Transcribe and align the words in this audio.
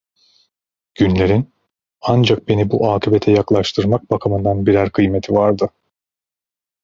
Günlerin, 0.95 1.53
ancak 2.01 2.47
beni 2.47 2.71
bu 2.71 2.91
akıbete 2.91 3.31
yaklaştırmak 3.31 4.11
bakımından 4.11 4.65
birer 4.65 4.89
kıymeti 4.91 5.33
vardı. 5.33 5.69